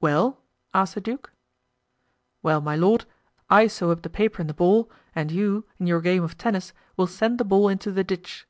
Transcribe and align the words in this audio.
"Well?" 0.00 0.40
asked 0.74 0.96
the 0.96 1.00
duke. 1.00 1.30
"Well, 2.42 2.60
my 2.60 2.74
lord, 2.74 3.04
I 3.48 3.68
sew 3.68 3.92
up 3.92 4.02
the 4.02 4.10
paper 4.10 4.40
in 4.42 4.48
the 4.48 4.52
ball 4.52 4.90
and 5.14 5.30
you, 5.30 5.64
in 5.78 5.86
your 5.86 6.00
game 6.00 6.24
of 6.24 6.36
tennis, 6.36 6.72
will 6.96 7.06
send 7.06 7.38
the 7.38 7.44
ball 7.44 7.68
into 7.68 7.92
the 7.92 8.02
ditch." 8.02 8.48